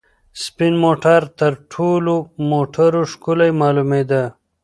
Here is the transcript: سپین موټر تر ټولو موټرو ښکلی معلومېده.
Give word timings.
سپین 0.43 0.73
موټر 0.85 1.21
تر 1.39 1.51
ټولو 1.73 2.15
موټرو 2.49 3.01
ښکلی 3.11 3.51
معلومېده. 3.61 4.23